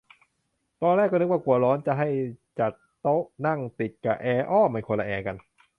[0.81, 2.07] ตอนแรกก็นึกว่ากลัวร้อน จะให้
[2.59, 5.35] จัดโต๊ะนั่งติดกะแอร์ อ้อ มันคนละแอร์กัน